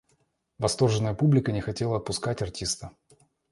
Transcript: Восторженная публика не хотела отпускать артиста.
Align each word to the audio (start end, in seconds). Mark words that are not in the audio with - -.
Восторженная 0.57 1.13
публика 1.13 1.51
не 1.51 1.61
хотела 1.61 1.97
отпускать 1.97 2.41
артиста. 2.41 2.89